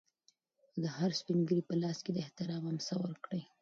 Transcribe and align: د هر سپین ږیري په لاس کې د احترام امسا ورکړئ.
د 0.81 0.83
هر 0.97 1.11
سپین 1.19 1.39
ږیري 1.47 1.63
په 1.67 1.75
لاس 1.81 1.97
کې 2.05 2.11
د 2.13 2.17
احترام 2.25 2.63
امسا 2.71 2.95
ورکړئ. 3.01 3.41